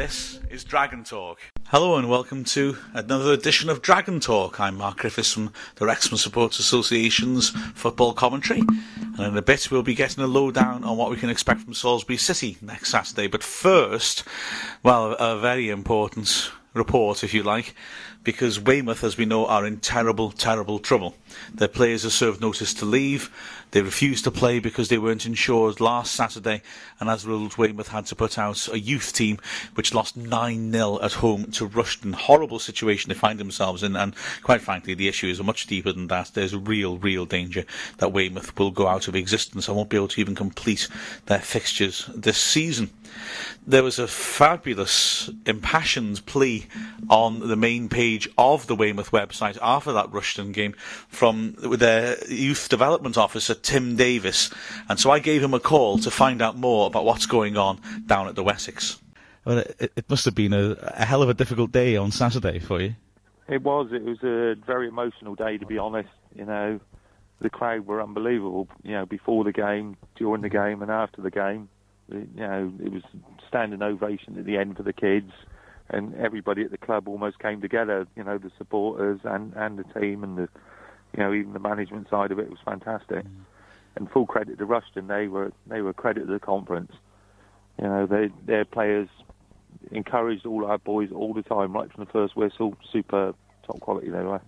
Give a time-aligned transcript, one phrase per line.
[0.00, 1.40] This is Dragon Talk.
[1.66, 4.58] Hello and welcome to another edition of Dragon Talk.
[4.58, 8.62] I'm Mark Griffiths from the Wrexham Supporters Association's football commentary.
[8.96, 11.74] And in a bit we'll be getting a lowdown on what we can expect from
[11.74, 13.26] Salisbury City next Saturday.
[13.26, 14.24] But first,
[14.82, 17.74] well, a very important report, if you like,
[18.22, 21.14] because Weymouth, as we know, are in terrible, terrible trouble.
[21.54, 23.30] Their players have served notice to leave.
[23.70, 26.60] They refused to play because they weren't insured last Saturday,
[26.98, 29.38] and as a result, Weymouth had to put out a youth team
[29.74, 32.14] which lost 9 0 at home to Rushden.
[32.14, 36.08] Horrible situation they find themselves in, and quite frankly, the issue is much deeper than
[36.08, 36.32] that.
[36.34, 37.64] There's a real, real danger
[37.98, 40.88] that Weymouth will go out of existence and won't be able to even complete
[41.26, 42.90] their fixtures this season.
[43.66, 46.66] There was a fabulous, impassioned plea
[47.08, 50.72] on the main page of the Weymouth website after that Rushden game
[51.08, 54.50] from their youth development officer, Tim Davis.
[54.88, 57.80] And so I gave him a call to find out more about what's going on
[58.06, 59.00] down at the Wessex.
[59.44, 62.58] Well, it, it must have been a, a hell of a difficult day on Saturday
[62.58, 62.94] for you.
[63.48, 63.88] It was.
[63.92, 66.10] It was a very emotional day, to be honest.
[66.34, 66.80] You know,
[67.40, 68.68] the crowd were unbelievable.
[68.82, 71.68] You know, before the game, during the game, and after the game.
[72.12, 73.02] You know, it was
[73.46, 75.32] standing ovation at the end for the kids,
[75.90, 78.06] and everybody at the club almost came together.
[78.16, 80.48] You know, the supporters and and the team and the,
[81.16, 83.24] you know, even the management side of it was fantastic.
[83.24, 83.44] Mm.
[83.96, 86.92] And full credit to Rushden, they were they were credit to the conference.
[87.80, 89.08] You know, they their players
[89.90, 92.76] encouraged all our boys all the time, right from the first whistle.
[92.92, 93.34] Super
[93.66, 94.40] top quality they were.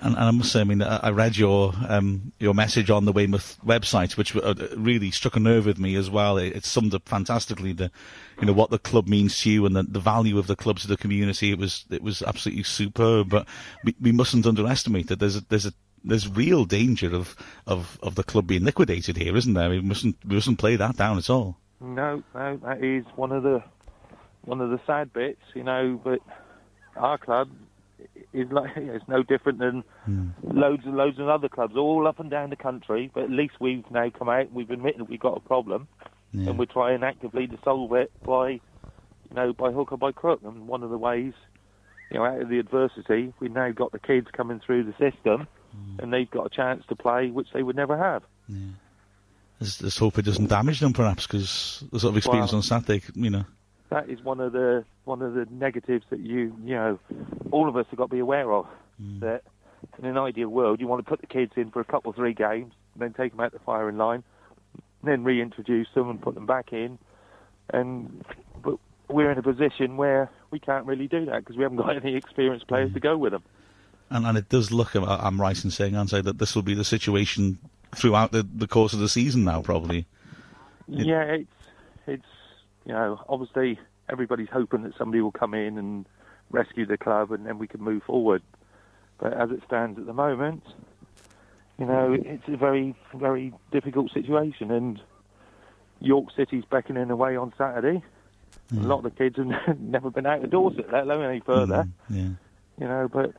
[0.00, 3.12] And, and, I must say, I mean, I read your um, your message on the
[3.12, 6.36] Weymouth website, which uh, really struck a nerve with me as well.
[6.36, 7.90] It, it, summed up fantastically the,
[8.40, 10.78] you know, what the club means to you and the, the value of the club
[10.80, 11.50] to the community.
[11.50, 13.30] It was it was absolutely superb.
[13.30, 13.46] But
[13.84, 15.72] we, we mustn't underestimate that there's a there's a
[16.04, 17.34] there's real danger of,
[17.66, 19.70] of, of the club being liquidated here, isn't there?
[19.70, 21.56] We mustn't we mustn't play that down at all.
[21.80, 23.62] No, no, that is one of the
[24.42, 26.00] one of the sad bits, you know.
[26.02, 26.20] But
[26.96, 27.48] our club
[28.32, 30.32] is like it's no different than mm.
[30.42, 33.10] loads and loads of other clubs all up and down the country.
[33.12, 34.52] But at least we've now come out.
[34.52, 35.88] We've admitted we've got a problem,
[36.32, 36.50] yeah.
[36.50, 38.60] and we're trying actively to solve it by, you
[39.34, 40.40] know, by hook or by crook.
[40.44, 41.32] And one of the ways,
[42.10, 45.46] you know, out of the adversity, we've now got the kids coming through the system,
[45.76, 45.98] mm.
[45.98, 48.22] and they've got a chance to play, which they would never have.
[48.48, 48.58] Yeah.
[49.60, 52.62] Let's, let's hope it doesn't damage them, perhaps, because the sort of experience well, on
[52.62, 53.44] Saturday, you know
[53.94, 56.98] that is one of the one of the negatives that you you know
[57.50, 58.66] all of us have got to be aware of.
[59.00, 59.20] Mm.
[59.20, 59.42] That
[59.98, 62.34] in an ideal world, you want to put the kids in for a couple three
[62.34, 64.24] games, then take them out the firing line,
[65.02, 66.98] then reintroduce them and put them back in.
[67.70, 68.24] And
[68.62, 68.78] but
[69.08, 72.16] we're in a position where we can't really do that because we haven't got any
[72.16, 72.94] experienced players mm.
[72.94, 73.42] to go with them.
[74.10, 76.84] And, and it does look, I'm right in saying, Ansay, that this will be the
[76.84, 77.58] situation
[77.94, 80.06] throughout the, the course of the season now, probably.
[80.86, 81.50] Yeah, it's
[82.06, 82.33] it's
[82.84, 83.78] you know, obviously
[84.08, 86.06] everybody's hoping that somebody will come in and
[86.50, 88.42] rescue the club and then we can move forward.
[89.18, 90.62] But as it stands at the moment,
[91.78, 94.70] you know, it's a very, very difficult situation.
[94.70, 95.00] And
[96.00, 98.02] York City's beckoning away on Saturday.
[98.70, 98.86] A mm.
[98.86, 101.88] lot of the kids have never been out of Dorset, let alone any further.
[102.10, 102.28] Mm, yeah.
[102.80, 103.34] You know, but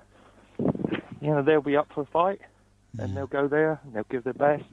[1.22, 2.42] you know they'll be up for a fight,
[2.98, 3.16] and yeah.
[3.16, 4.64] they'll go there, and they'll give their best,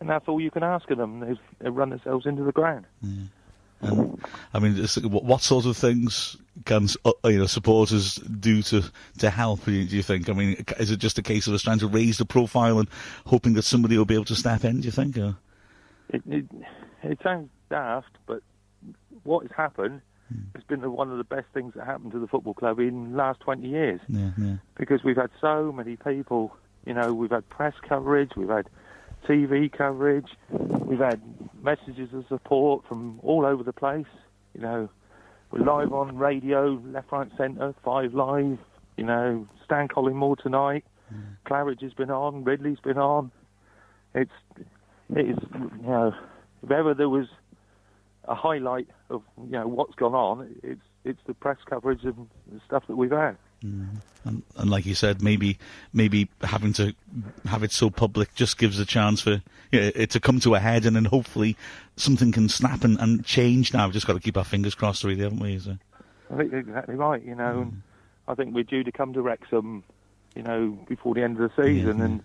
[0.00, 1.20] and that's all you can ask of them.
[1.20, 2.86] They, they run themselves into the ground.
[3.00, 3.24] Yeah.
[3.82, 4.76] And, I mean,
[5.10, 8.82] what sort of things can uh, you know supporters do to
[9.18, 9.64] to help?
[9.64, 10.28] Do you think?
[10.28, 12.88] I mean, is it just a case of us trying to raise the profile and
[13.26, 14.80] hoping that somebody will be able to step in?
[14.80, 15.18] Do you think?
[15.18, 15.36] Or?
[16.10, 16.46] It, it,
[17.02, 18.42] it sounds daft, but
[19.24, 20.40] what has happened hmm.
[20.54, 23.12] has been the, one of the best things that happened to the football club in
[23.12, 24.00] the last 20 years.
[24.08, 24.56] Yeah, yeah.
[24.76, 26.54] Because we've had so many people,
[26.86, 28.68] you know, we've had press coverage, we've had
[29.28, 30.28] TV coverage.
[30.50, 31.20] We've had
[31.62, 34.06] messages of support from all over the place.
[34.54, 34.88] You know,
[35.50, 38.58] we're live on radio, left, right, centre, Five Live.
[38.96, 40.84] You know, Stan Collymore tonight.
[41.12, 41.36] Mm.
[41.46, 42.44] Claridge has been on.
[42.44, 43.30] Ridley's been on.
[44.14, 44.30] It's
[45.14, 46.14] it is you know,
[46.62, 47.26] if ever there was
[48.24, 52.60] a highlight of you know what's gone on, it's it's the press coverage and the
[52.66, 53.36] stuff that we've had.
[53.64, 53.96] Mm.
[54.24, 55.58] And, and, like you said, maybe
[55.92, 56.94] maybe having to
[57.44, 60.54] have it so public just gives a chance for you know, it to come to
[60.54, 61.56] a head, and then hopefully
[61.96, 63.72] something can snap and, and change.
[63.72, 65.58] Now we've just got to keep our fingers crossed, really, haven't we?
[65.58, 65.76] So.
[66.32, 67.22] I think exactly right.
[67.24, 67.76] You know, mm.
[68.28, 69.84] I think we're due to come to Wrexham,
[70.34, 72.22] you know, before the end of the season, yeah, and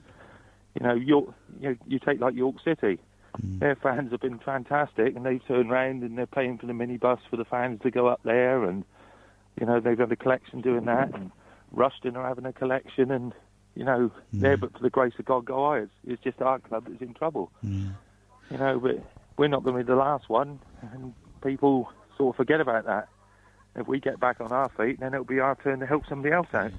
[0.80, 3.00] you know, York, you, know, you take like York City.
[3.42, 3.60] Mm.
[3.60, 7.20] Their fans have been fantastic, and they've turned round and they're paying for the minibus
[7.30, 8.84] for the fans to go up there, and
[9.60, 11.32] you know, they've had a collection doing that, and
[11.76, 13.34] Rushden are having a collection, and
[13.76, 14.42] you know, mm.
[14.42, 15.80] there, but for the grace of God, go I.
[15.80, 17.52] It's, it's just our club that's in trouble.
[17.64, 17.96] Mm.
[18.50, 19.04] You know, but
[19.38, 20.60] we're not going to be the last one,
[20.94, 21.14] and
[21.44, 23.08] people sort of forget about that.
[23.76, 26.34] if we get back on our feet, then it'll be our turn to help somebody
[26.34, 26.72] else out.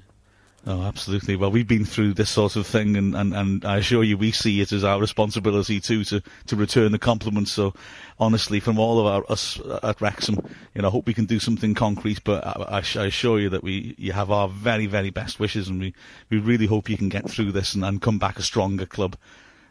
[0.67, 1.35] Oh, absolutely.
[1.35, 4.31] Well, we've been through this sort of thing, and, and, and I assure you, we
[4.31, 7.51] see it as our responsibility too to, to return the compliments.
[7.51, 7.73] So,
[8.19, 10.35] honestly, from all of our, us at Wrexham,
[10.75, 12.23] you know, I hope we can do something concrete.
[12.25, 15.79] But I, I, assure you that we you have our very very best wishes, and
[15.79, 15.93] we,
[16.29, 19.15] we really hope you can get through this and, and come back a stronger club.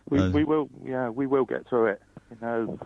[0.08, 2.02] We, uh, we will, yeah, we will get through it.
[2.30, 2.78] You know,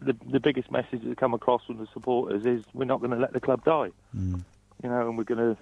[0.00, 3.18] the the biggest message that come across from the supporters is we're not going to
[3.18, 3.90] let the club die.
[4.16, 4.44] Mm.
[4.84, 5.60] You know, and we're going to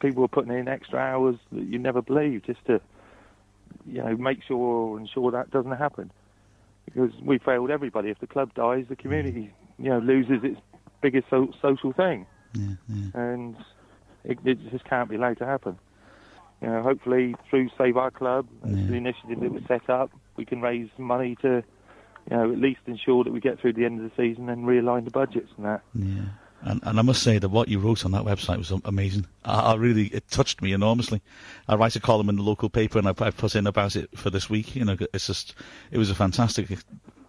[0.00, 2.80] people are putting in extra hours that you never believe just to,
[3.86, 6.10] you know, make sure and ensure that doesn't happen.
[6.84, 8.10] Because we failed everybody.
[8.10, 10.60] If the club dies, the community, you know, loses its
[11.00, 13.10] biggest so- social thing, yeah, yeah.
[13.14, 13.56] and
[14.24, 15.78] it, it, just can't be allowed to happen.
[16.60, 18.86] You know, hopefully through Save Our Club, yeah.
[18.86, 21.62] the initiative that was set up, we can raise money to,
[22.28, 24.66] you know, at least ensure that we get through the end of the season and
[24.66, 25.82] realign the budgets and that.
[25.94, 26.24] Yeah.
[26.62, 29.26] And, and I must say that what you wrote on that website was amazing.
[29.44, 31.22] I, I, really, it touched me enormously.
[31.66, 34.10] I write a column in the local paper and I, I put in about it
[34.16, 34.76] for this week.
[34.76, 35.54] You know, it's just,
[35.90, 36.68] it was a fantastic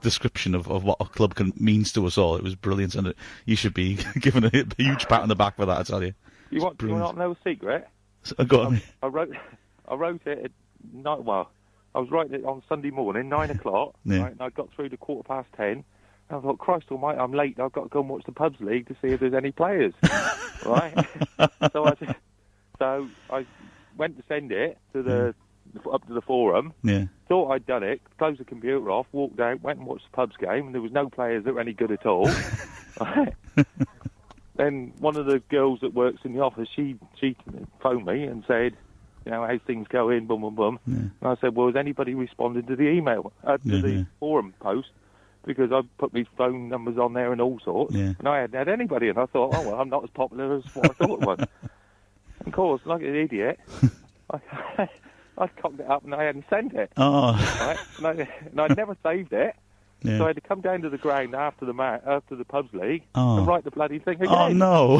[0.01, 2.35] description of, of what a club can, means to us all.
[2.35, 5.35] It was brilliant and it, you should be given a, a, huge pat on the
[5.35, 6.13] back for that, I tell you.
[6.49, 7.87] You want, you want to know a secret?
[8.23, 8.81] So, uh, go on.
[9.01, 9.35] I, I, wrote,
[9.87, 10.51] I wrote it at
[10.93, 11.49] night, well,
[11.95, 14.23] I was writing it on Sunday morning, nine o'clock, yeah.
[14.23, 15.85] right, and I got through to quarter past ten
[16.31, 17.59] I thought, Christ almighty, I'm late.
[17.59, 19.93] I've got to go and watch the pubs league to see if there's any players.
[20.65, 20.93] right?
[21.71, 22.15] so I
[22.79, 23.45] so I
[23.97, 25.35] went to send it to the
[25.91, 26.73] up to the forum.
[26.83, 27.05] Yeah.
[27.27, 28.01] Thought I'd done it.
[28.17, 29.07] Closed the computer off.
[29.11, 29.61] Walked out.
[29.61, 30.67] Went and watched the pubs game.
[30.67, 32.29] And there was no players that were any good at all.
[32.99, 33.33] right?
[34.55, 37.35] then one of the girls that works in the office, she she
[37.81, 38.75] phoned me and said,
[39.25, 40.25] you know, how's things going?
[40.25, 40.79] Boom, boom, boom.
[40.87, 40.95] Yeah.
[40.95, 44.03] And I said, well, has anybody responded to the email, uh, to yeah, the yeah.
[44.19, 44.89] forum post?
[45.45, 48.13] Because I put my phone numbers on there and all sorts, yeah.
[48.17, 50.75] and I hadn't had anybody, and I thought, oh well, I'm not as popular as
[50.75, 51.39] what I thought it was.
[52.41, 53.59] And of course, like an idiot,
[54.31, 54.39] I,
[55.37, 56.91] I cocked it up and I hadn't sent it.
[56.97, 57.33] Oh.
[57.33, 57.77] Right?
[57.97, 59.55] And, I, and I'd never saved it.
[60.03, 60.17] Yeah.
[60.17, 62.73] So I had to come down to the ground after the ma- after the pubs
[62.73, 63.37] league oh.
[63.37, 64.61] and write the bloody thing oh, again.
[64.61, 64.99] Oh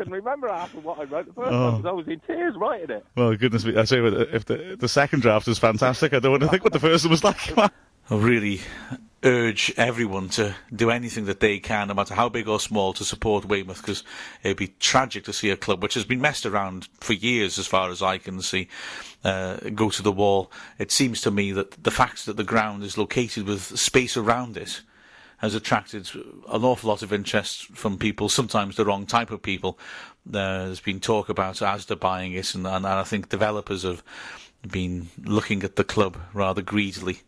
[0.00, 1.72] I couldn't remember half of what I wrote the first oh.
[1.72, 3.06] because I was in tears writing it.
[3.16, 3.76] Well, goodness me!
[3.76, 6.72] I say, if the the second draft is fantastic, I don't want to think what
[6.72, 7.58] the first one was like.
[7.58, 7.70] I
[8.08, 8.62] really
[9.22, 13.04] urge everyone to do anything that they can, no matter how big or small, to
[13.04, 14.02] support Weymouth because
[14.42, 17.66] it'd be tragic to see a club which has been messed around for years, as
[17.66, 18.68] far as I can see,
[19.22, 20.50] uh, go to the wall.
[20.78, 24.56] It seems to me that the fact that the ground is located with space around
[24.56, 24.80] it
[25.40, 29.78] has attracted an awful lot of interest from people, sometimes the wrong type of people.
[30.26, 34.02] There's been talk about Asda buying it, and, and, I think developers have
[34.70, 37.20] been looking at the club rather greedily.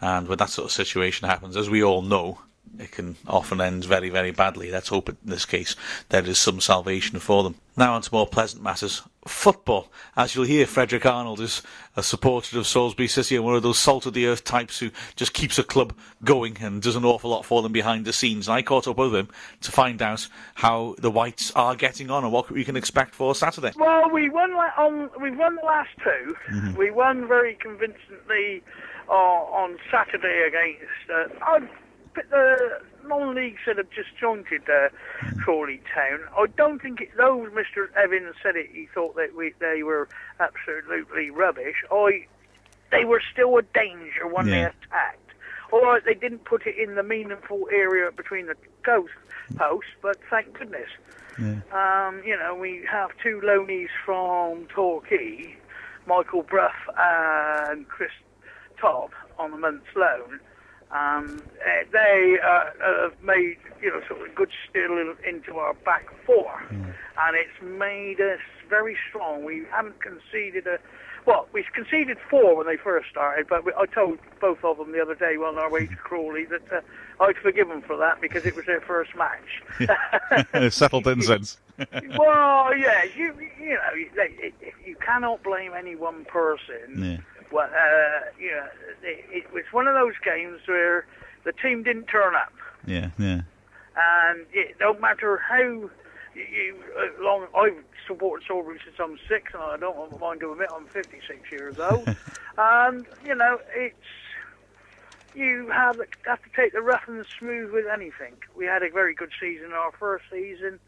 [0.00, 2.38] And when that sort of situation happens, as we all know,
[2.78, 4.70] it can often end very, very badly.
[4.70, 5.74] Let's hope in this case
[6.10, 7.56] there is some salvation for them.
[7.76, 9.02] Now on to more pleasant matters.
[9.26, 9.90] Football.
[10.16, 11.62] As you'll hear, Frederick Arnold is
[11.96, 14.90] a supporter of Salisbury City and one of those salt of the earth types who
[15.16, 15.94] just keeps a club
[16.24, 18.48] going and does an awful lot for them behind the scenes.
[18.48, 19.28] And I caught up with him
[19.62, 23.34] to find out how the Whites are getting on and what we can expect for
[23.34, 23.72] Saturday.
[23.76, 26.76] Well, we won on we won the last 2 mm-hmm.
[26.76, 28.62] We won very convincingly
[29.08, 31.40] uh, on Saturday against.
[31.42, 31.66] Uh,
[32.30, 34.88] the non-leagues that have just jointed uh,
[35.42, 37.92] Crawley Town, I don't think it, though Mr.
[37.96, 40.08] Evans said it, he thought that we, they were
[40.40, 41.76] absolutely rubbish.
[41.90, 42.26] I,
[42.92, 44.54] they were still a danger when Yeah.
[44.54, 45.20] they attacked.
[45.72, 49.12] All right, they didn't put it in the meaningful area between the ghost
[49.56, 50.88] posts, but thank goodness.
[51.38, 51.56] Yeah.
[51.72, 55.56] Um, you know, we have two loanies from Torquay,
[56.06, 58.12] Michael Bruff and Chris
[58.80, 60.38] Todd on a month's loan.
[60.90, 62.64] Um, eh, they uh,
[63.02, 68.20] have made you know sort of good still into our back four, and it's made
[68.20, 69.44] us very strong.
[69.44, 70.78] We haven't conceded a
[71.26, 74.92] well, we conceded four when they first started, but we, I told both of them
[74.92, 76.80] the other day on our way to Crawley that uh,
[77.20, 80.72] I'd forgive them for that because it was their first match.
[80.72, 81.58] Settled in since.
[82.16, 84.52] well, yeah, you you know you,
[84.84, 86.94] you cannot blame any one person.
[86.96, 87.16] Yeah.
[87.52, 88.66] Well, uh, know,
[89.02, 91.06] it, it was one of those games where
[91.44, 92.52] the team didn't turn up,
[92.86, 93.42] Yeah, yeah.
[93.96, 95.90] and it, don't matter how
[96.34, 100.68] you uh, long I've supported Salisbury since I'm six, and I don't mind to admit
[100.74, 102.08] I'm 56 years old,
[102.58, 103.96] and you know it's
[105.34, 108.36] you have have to take the rough and the smooth with anything.
[108.56, 110.80] We had a very good season our first season,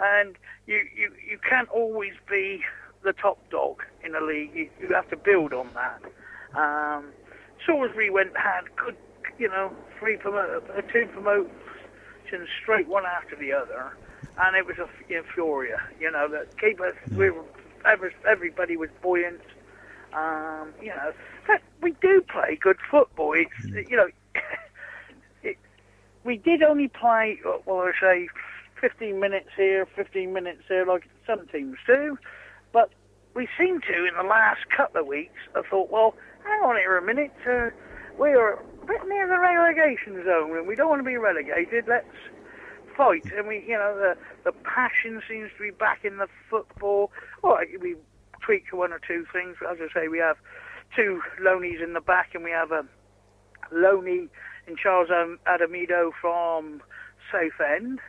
[0.00, 2.62] and you you, you can't always be
[3.02, 4.50] the top dog in the league.
[4.54, 6.02] You, you have to build on that.
[6.58, 7.06] Um,
[7.64, 8.96] Salisbury went had good,
[9.38, 11.06] you know, three promote, uh, two
[12.26, 13.96] marching straight one after the other,
[14.38, 15.80] and it was a euphoria.
[16.00, 16.94] You know, that keep us.
[17.12, 17.44] We were,
[17.84, 19.40] every, everybody was buoyant.
[20.12, 21.12] Um, you know,
[21.46, 23.34] but we do play good football.
[23.34, 24.08] It's you know,
[25.42, 25.56] it,
[26.24, 27.38] we did only play.
[27.66, 28.28] Well, I say,
[28.80, 32.18] 15 minutes here, 15 minutes there, like some teams do.
[33.36, 36.96] We seem to, in the last couple of weeks, I thought, well, hang on here
[36.96, 37.34] a minute.
[37.46, 37.68] Uh,
[38.18, 41.84] we are a bit near the relegation zone, and we don't want to be relegated.
[41.86, 42.06] Let's
[42.96, 43.26] fight.
[43.36, 47.12] And we, you know, the the passion seems to be back in the football.
[47.42, 47.96] Well, we
[48.40, 49.56] tweak one or two things.
[49.70, 50.38] As I say, we have
[50.94, 52.86] two Lonies in the back, and we have a
[53.70, 54.28] Loney
[54.66, 55.10] in Charles
[55.46, 56.80] Ademeno from
[57.30, 58.00] Southend.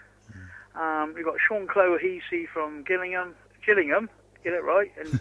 [0.73, 4.09] Um, we've got Sean Clohessy from Gillingham, Gillingham,
[4.47, 5.19] get it right, in,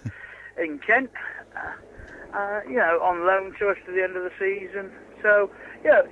[0.62, 1.10] in Kent.
[1.56, 1.72] Uh,
[2.36, 4.90] uh, you know, on loan to us to the end of the season.
[5.22, 5.50] So,
[5.82, 6.06] you know,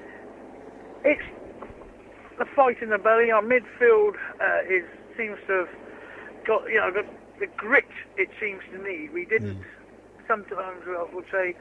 [1.04, 1.22] it's
[2.38, 3.30] the fight in the belly.
[3.30, 4.84] Our midfield uh, is
[5.16, 5.68] seems to have
[6.46, 7.04] got, you know, the,
[7.38, 7.84] the grit
[8.16, 9.12] it seems to need.
[9.12, 9.58] We didn't.
[9.58, 9.64] Mm.
[10.26, 11.54] Sometimes I would say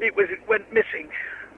[0.00, 1.10] it was it went missing.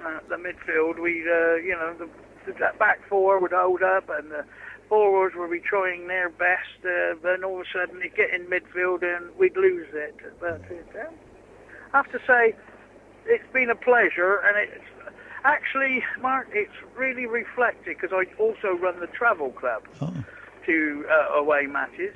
[0.04, 2.08] Uh, the midfield, we, uh, you know, the,
[2.52, 4.44] the back four would hold up, and the
[4.88, 6.84] forwards would be trying their best.
[6.84, 10.16] Uh, then all of a sudden, they get in midfield and we'd lose it.
[10.40, 11.08] But uh,
[11.92, 12.54] I have to say,
[13.26, 15.12] it's been a pleasure, and it's
[15.44, 20.12] actually, Mark, it's really reflected because I also run the travel club oh.
[20.66, 22.14] to uh, away matches,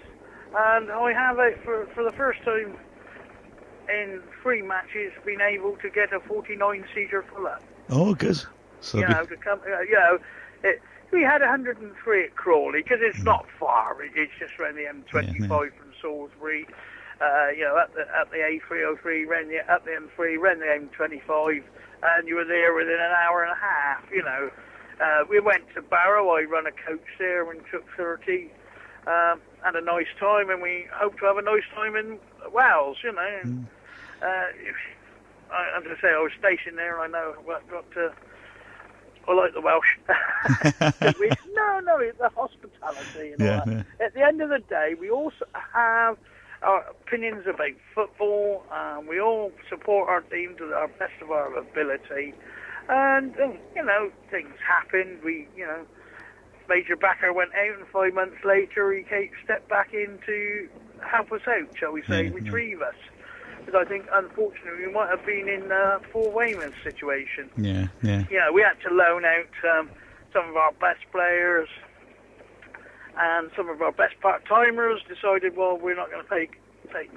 [0.57, 2.77] and I have a, for for the first time
[3.89, 7.63] in three matches been able to get a 49 seater full up.
[7.89, 8.41] Oh, good.
[8.81, 10.19] So you know, to come, uh, you know,
[10.63, 10.81] it,
[11.13, 13.25] we had 103 at Crawley because it's mm.
[13.25, 13.97] not far.
[14.03, 16.67] It's just around the M25 yeah, from Salisbury.
[17.21, 20.67] Uh, you know, at the at the A303, ran the up the M3, ran the
[20.67, 21.63] M25,
[22.03, 24.03] and you were there within an hour and a half.
[24.11, 24.51] You know,
[25.01, 26.31] uh, we went to Barrow.
[26.31, 28.51] I run a coach there and took 30.
[29.07, 32.19] Um, had a nice time, and we hope to have a nice time in
[32.53, 32.99] Wales.
[33.05, 33.67] You know, mm.
[34.23, 34.27] uh,
[35.53, 37.01] I, as I say, I was stationed there.
[37.01, 38.13] I know what got to
[39.31, 39.97] I like the Welsh.
[41.21, 43.33] we, no, no, it's the hospitality.
[43.33, 46.19] And yeah, yeah, At the end of the day, we also have
[46.63, 48.65] our opinions about football.
[48.73, 52.35] Um, we all support our team to the best of our ability.
[52.89, 55.21] And, um, you know, things happen.
[55.25, 55.87] We, you know,
[56.69, 60.69] Major Backer went out, and five months later he came, stepped back in to
[61.09, 62.95] help us out, shall we say, yeah, retrieve us
[63.65, 67.51] because I think unfortunately we might have been in uh, Paul Weymouth's situation.
[67.57, 68.25] Yeah, yeah.
[68.31, 69.91] Yeah, we had to loan out um,
[70.33, 71.69] some of our best players,
[73.17, 76.61] and some of our best part timers decided, well, we're not going to take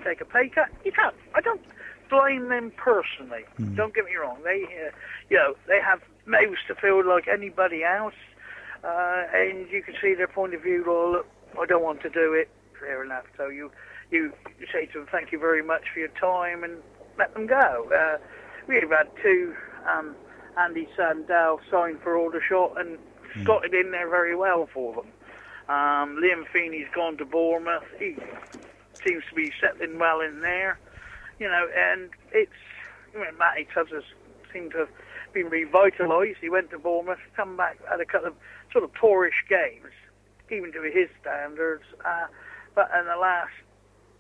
[0.03, 0.69] take a pay cut.
[0.85, 1.15] You can't.
[1.33, 1.61] I don't
[2.09, 3.45] blame them personally.
[3.59, 3.75] Mm.
[3.75, 4.37] Don't get me wrong.
[4.43, 4.91] They, uh,
[5.29, 8.13] you know, they have mouths to fill like anybody else,
[8.83, 10.83] uh, and you can see their point of view.
[10.85, 11.27] Well, look,
[11.59, 12.49] I don't want to do it.
[12.79, 13.25] Fair enough.
[13.37, 13.71] So you
[14.13, 14.33] you
[14.71, 16.77] say to them, thank you very much for your time, and
[17.17, 17.89] let them go.
[17.93, 18.17] Uh,
[18.67, 19.55] we've had two,
[19.89, 20.15] um,
[20.57, 22.97] Andy Sandell signed for Aldershot and
[23.35, 23.63] mm.
[23.65, 25.07] it in there very well for them.
[25.69, 27.83] Um, Liam Feeney's gone to Bournemouth.
[27.97, 28.15] He
[29.05, 30.79] seems to be settling well in there.
[31.39, 32.51] You know, and it's,
[33.15, 34.03] I mean, Matty Tubbs has
[34.51, 34.89] seemed to have
[35.33, 36.37] been revitalised.
[36.41, 38.33] He went to Bournemouth, come back, had a couple of
[38.71, 39.91] sort of tourish games,
[40.51, 41.83] even to his standards.
[42.05, 42.27] Uh,
[42.75, 43.53] but in the last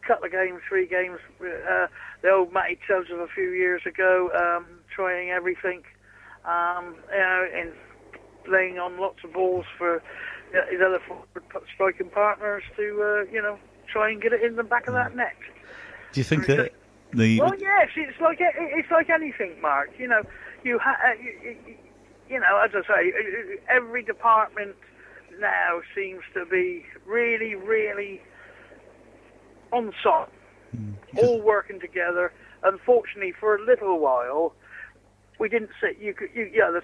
[0.07, 1.19] couple of games, three games.
[1.41, 1.87] Uh,
[2.21, 5.83] the old Matty Tubbs of a few years ago, um, trying everything,
[6.45, 7.71] um, you know, and
[8.47, 10.03] laying on lots of balls for
[10.69, 10.99] his other
[11.73, 13.57] striking partners to, uh, you know,
[13.91, 15.35] try and get it in the back of that net.
[16.11, 16.73] Do you think that
[17.11, 17.39] the?
[17.39, 19.91] Well, yes, it's like it's like anything, Mark.
[19.97, 20.21] You know,
[20.63, 21.57] you ha- uh, you,
[22.29, 23.13] you know, as I say,
[23.69, 24.75] every department
[25.39, 28.21] now seems to be really, really
[29.73, 30.29] on site,
[30.75, 30.93] mm.
[31.17, 32.31] all working together.
[32.63, 34.53] Unfortunately, for a little while,
[35.39, 35.91] we didn't see.
[35.99, 36.81] You could, you, yeah, the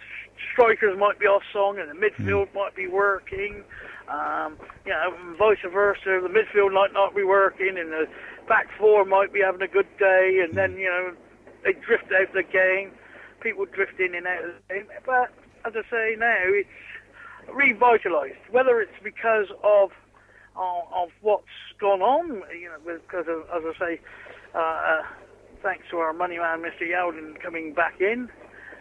[0.51, 2.55] strikers might be off song and the midfield mm.
[2.55, 3.63] might be working.
[4.09, 6.19] Um, you know, vice versa.
[6.21, 8.07] The midfield might not be working, and the
[8.47, 11.13] back four might be having a good day, and then you know
[11.63, 12.91] they drift out of the game.
[13.39, 14.87] People drift in and out of the game.
[15.05, 15.31] But
[15.63, 16.67] as I say now, it's
[17.47, 18.49] revitalised.
[18.51, 19.91] Whether it's because of
[20.55, 21.45] of, of what's
[21.79, 23.99] gone on, you know, because of, as I say,
[24.53, 25.01] uh, uh,
[25.61, 26.87] thanks to our money man, Mr.
[26.89, 28.29] Yalden, coming back in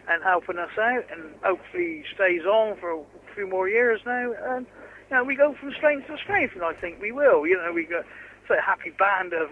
[0.09, 3.03] and helping us out, and hopefully stays on for a
[3.35, 4.33] few more years now.
[4.47, 4.65] And
[5.09, 7.45] you know, we go from strength to strength, and I think we will.
[7.45, 8.05] You know, we got
[8.49, 9.49] a happy band of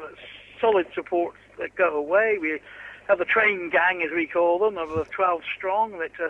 [0.60, 2.38] solid support that go away.
[2.42, 2.60] We
[3.08, 6.30] have the train gang, as we call them, of the 12 strong that uh,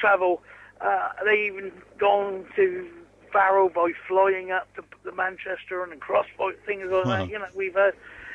[0.00, 0.42] travel
[0.80, 2.86] Uh, they even gone to
[3.32, 7.16] Barrow by flying up to the Manchester and across by things like Wow.
[7.18, 7.28] that.
[7.28, 7.94] You know, we've had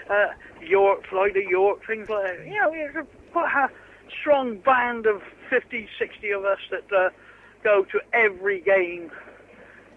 [0.10, 0.28] uh,
[0.62, 2.46] York, fly to York, things like that.
[2.46, 3.70] You know, it's a, quite a
[4.20, 7.10] strong band of 50, 60 of us that uh,
[7.64, 9.12] go to every game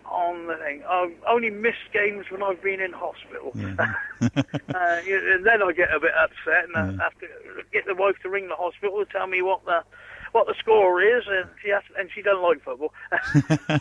[0.06, 0.82] on the thing.
[0.88, 3.52] I've only missed games when I've been in hospital.
[4.20, 7.26] uh, and then I get a bit upset and I have to
[7.72, 9.82] get the wife to ring the hospital to tell me what the
[10.34, 12.92] what the score is, and she has, and she doesn't like football.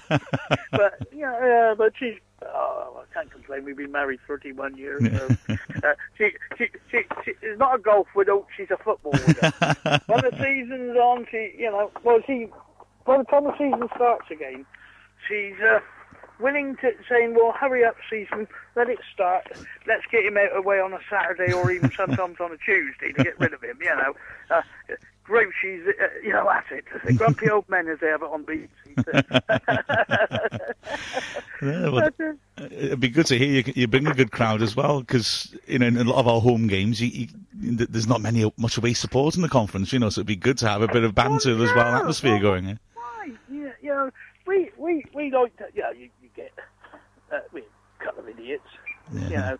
[0.72, 2.19] but yeah, uh, but she.
[2.45, 3.65] Oh, I can't complain.
[3.65, 5.01] We've been married 31 years.
[5.01, 5.38] So,
[5.83, 8.45] uh, she, she, she, she is not a golf widow.
[8.55, 9.51] She's a football widow.
[10.07, 12.50] when the season's on, she, you know, well, she,
[13.05, 14.65] by the time the season starts again,
[15.27, 15.79] she's uh,
[16.39, 19.48] willing to saying, "Well, hurry up, season, let it start.
[19.88, 23.24] Let's get him out away on a Saturday or even sometimes on a Tuesday to
[23.24, 24.13] get rid of him." You know,
[24.51, 24.62] uh,
[25.24, 26.86] great, she's, uh, you know, that's it.
[27.06, 28.70] The grumpy old men as they have it on BBC.
[31.62, 34.75] Yeah, well, uh, it'd be good to hear you, you bring a good crowd as
[34.75, 37.27] well, because you know in a lot of our home games, you,
[37.58, 39.94] you, there's not many much away support in the conference.
[39.94, 42.34] You know, so it'd be good to have a bit of banter as well, atmosphere
[42.34, 42.68] well, going.
[42.68, 42.75] eh?
[42.96, 43.32] Why?
[43.50, 44.10] Yeah, you know,
[44.46, 45.68] we we we like to.
[45.74, 46.51] Yeah, you, you get
[47.32, 48.68] uh, we a couple of idiots.
[49.13, 49.30] Yeah.
[49.30, 49.58] You know,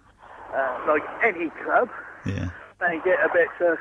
[0.53, 1.89] uh, like any club,
[2.25, 2.50] Yeah,
[2.82, 3.75] they get a bit uh,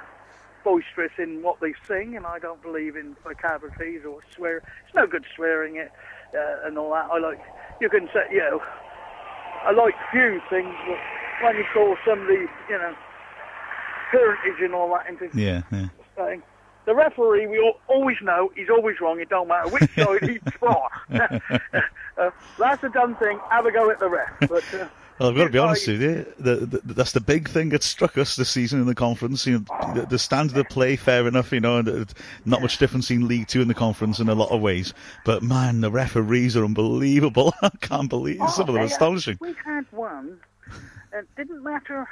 [0.64, 4.58] boisterous in what they sing, and I don't believe in vocabularies or swear.
[4.86, 5.92] It's no good swearing it
[6.34, 7.10] uh, and all that.
[7.10, 7.40] I like
[7.80, 8.62] you can say, you know,
[9.64, 10.98] I like few things, but
[11.42, 12.94] when you call somebody, you know,
[14.10, 15.88] parentage and all that into yeah, yeah.
[16.16, 16.42] saying.
[16.84, 19.20] The referee, we all, always know he's always wrong.
[19.20, 20.88] It don't matter which side he's for.
[22.18, 23.38] uh, that's a dumb thing.
[23.50, 24.30] Have a go at the ref.
[24.40, 24.88] But uh,
[25.18, 26.26] Well, I've got to be honest with you.
[26.38, 29.46] The, the, that's the big thing that struck us this season in the conference.
[29.46, 31.52] You know, the, the standard of play, fair enough.
[31.52, 32.12] You know, and
[32.44, 34.94] not much difference in League Two and the conference in a lot of ways.
[35.24, 37.54] But man, the referees are unbelievable.
[37.62, 39.38] I can't believe some of them Oh, are astonishing.
[39.40, 40.40] We had one.
[41.12, 42.08] It didn't matter.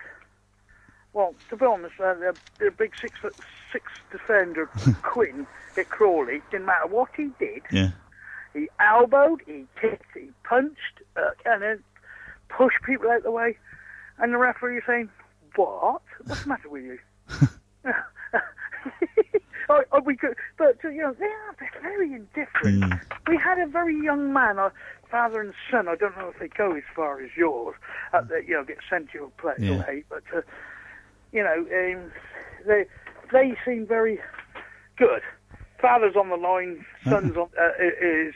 [1.12, 3.34] Well, to be honest, uh, the, the big six foot
[3.72, 4.66] six defender
[5.02, 5.46] Quinn
[5.76, 7.62] at Crawley didn't matter what he did.
[7.72, 7.90] Yeah,
[8.52, 11.82] He elbowed, he kicked, he punched, uh, and then
[12.56, 13.56] pushed people out the way.
[14.18, 15.08] And the referee is saying,
[15.56, 16.02] "What?
[16.26, 16.98] What's the matter with you?"
[19.68, 22.82] I, I, we could, but you know, they are they're very indifferent.
[22.84, 23.00] Mm.
[23.28, 24.72] We had a very young man, a
[25.10, 25.88] father and son.
[25.88, 27.76] I don't know if they go as far as yours.
[28.12, 29.76] Uh, that, you know, get sent to a place Yeah.
[29.82, 30.42] away, but uh,
[31.32, 32.12] you know, um,
[32.66, 32.84] they
[33.32, 34.18] they seem very
[34.96, 35.22] good.
[35.80, 38.34] Father's on the line, son's on, uh, is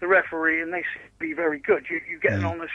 [0.00, 1.86] the referee, and they seem to be very good.
[1.88, 2.72] You you get an honest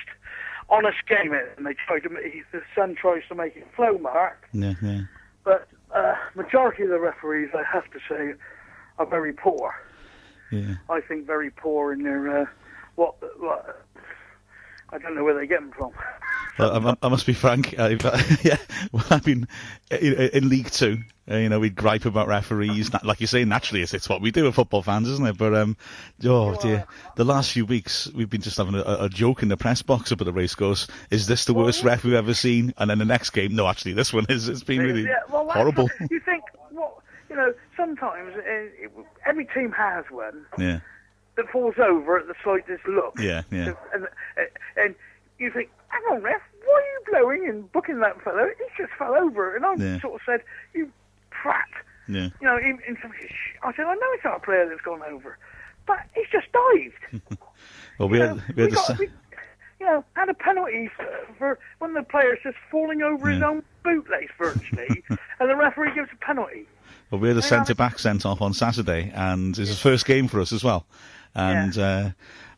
[0.69, 2.10] honest game, it, and they try to.
[2.10, 4.47] ma- he- The son tries to make it flow, Mark.
[4.53, 5.01] yeah, yeah.
[5.43, 8.34] But uh, majority of the referees, I have to say,
[8.99, 9.73] are very poor.
[10.51, 10.75] Yeah.
[10.89, 12.45] I think very poor in their uh,
[12.95, 13.86] what, what.
[14.89, 15.91] I don't know where they get them from.
[16.59, 17.77] I, I must be frank.
[17.79, 18.03] I've,
[18.43, 18.57] yeah,
[18.91, 19.47] well, I've been
[19.91, 20.99] in, in League Two.
[21.29, 22.89] Uh, you know, we gripe about referees.
[23.03, 25.37] Like you say, naturally, it's, it's what we do as football fans, isn't it?
[25.37, 25.75] But um,
[26.23, 29.57] oh dear, the last few weeks we've been just having a, a joke in the
[29.57, 30.87] press box up at the racecourse.
[31.11, 32.73] Is this the worst ref we've ever seen?
[32.77, 34.47] And then the next game, no, actually, this one is.
[34.47, 35.89] It's been really Yeah, well, horrible.
[36.09, 40.79] you think, well, you know, sometimes uh, every team has one Yeah,
[41.35, 43.15] that falls over at the slightest look.
[43.19, 43.73] Yeah, yeah.
[43.93, 44.41] And, uh,
[44.77, 44.95] and
[45.39, 45.69] you think,
[46.07, 48.47] hang on, ref, why are you blowing and booking that fellow?
[48.57, 49.55] He just fell over.
[49.55, 49.99] And I Yeah.
[49.99, 50.41] sort of said,
[50.73, 50.91] you
[51.31, 51.65] prat.
[52.07, 52.29] yeah.
[52.41, 53.12] You know, in, in some,
[53.63, 55.38] I said, I know it's our player that's gone over,
[55.86, 57.23] but he's just dived.
[57.99, 59.10] Well, we You had, know, we had we got, we,
[59.79, 61.07] you know, had a penalty for,
[61.39, 65.03] for of the players just falling over his own bootlace virtually,
[65.39, 66.67] and the referee gives a penalty.
[67.10, 70.27] Well, we had a centre back sent off on Saturday, and it's his first game
[70.27, 70.86] for us as well.
[71.33, 72.10] And uh,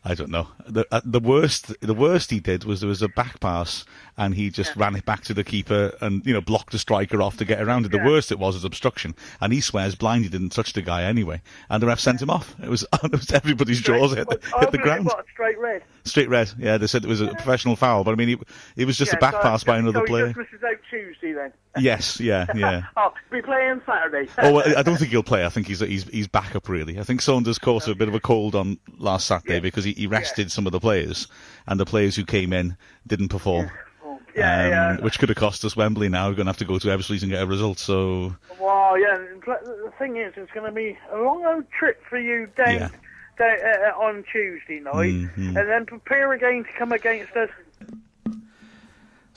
[0.05, 0.47] I don't know.
[0.65, 3.83] The uh, the worst the worst he did was there was a back pass,
[4.17, 7.21] and he just ran it back to the keeper, and you know blocked the striker
[7.21, 7.91] off to get around it.
[7.91, 8.05] The Yeah.
[8.07, 11.41] worst it was was obstruction, and he swears blind he didn't touch the guy anyway,
[11.69, 12.55] and the ref sent him off.
[12.63, 15.05] It was, it was everybody's jaws hit, the- I hit the believe ground.
[15.05, 15.83] What, straight red.
[16.05, 16.49] Straight red.
[16.57, 18.39] Yeah, they said it was a professional foul, but I mean, it,
[18.77, 20.27] it was just a back so- pass by so another he player.
[20.27, 21.51] just misses out Tuesday then.
[21.77, 22.81] Yes, yeah, yeah.
[22.97, 24.27] oh, we play on Saturday.
[24.39, 25.45] Oh, well, I don't think he'll play.
[25.45, 26.99] I think he's he's he's back up really.
[26.99, 29.59] I think Saunders caught a bit of a cold on last Saturday Yeah.
[29.59, 31.27] because he, he rested some of the players,
[31.67, 32.75] and the players who came in
[33.07, 33.69] didn't perform,
[34.03, 34.95] Oh, yeah, um, yeah.
[35.03, 36.09] which could have cost us Wembley.
[36.09, 37.79] Now we're going to have to go to Eversleys and get a result.
[37.79, 39.17] So Well, yeah.
[39.45, 42.89] The thing is, it's going to be a long old trip for you down, Yeah.
[43.37, 45.57] down uh, on Tuesday night, Mhm.
[45.59, 47.49] and then prepare again to come against us.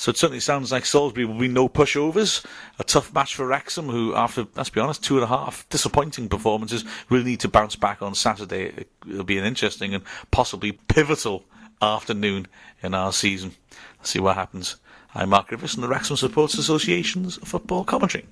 [0.02, 2.44] So it certainly sounds like Salisbury will be no pushovers.
[2.80, 6.28] A tough match for Wrexham, who, after, let's be honest, two and a half disappointing
[6.28, 8.86] performances, really need to bounce back on Saturday.
[9.08, 11.44] It'll be an interesting and possibly pivotal
[11.80, 12.48] afternoon
[12.82, 13.54] in our season.
[13.98, 14.74] Let's see what happens.
[15.14, 18.26] I'm Mark Griffiths from the Wrexham Supporters Association's football commentary.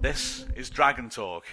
[0.00, 1.44] This is Dragon Talk.